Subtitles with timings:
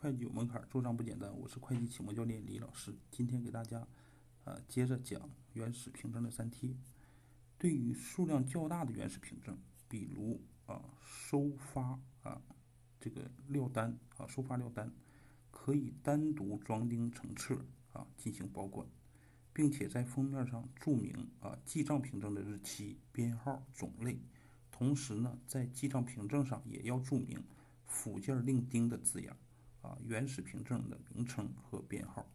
[0.00, 1.30] 会计有门槛，做账不简单。
[1.38, 3.86] 我是会计启蒙教练李老师，今天给大家，
[4.44, 6.74] 呃，接着讲原始凭证的粘贴。
[7.58, 9.58] 对于数量较大的原始凭证，
[9.90, 12.40] 比如啊收发啊
[12.98, 14.90] 这个料单啊收发料单，
[15.50, 17.62] 可以单独装订成册
[17.92, 18.88] 啊进行保管，
[19.52, 24.18] 并且在封面上注明啊记账凭证的日期、编号、种类。
[24.70, 27.44] 同时呢，在记账凭证上也要注明
[27.84, 29.36] 附件另丁的字样。
[29.82, 32.26] 啊，原始凭证的名称和编号。